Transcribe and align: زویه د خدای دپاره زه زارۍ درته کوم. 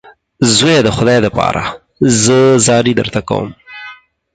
زویه 0.55 0.79
د 0.83 0.89
خدای 0.97 1.19
دپاره 1.27 1.63
زه 2.23 2.37
زارۍ 2.65 2.93
درته 2.99 3.19
کوم. 3.27 3.49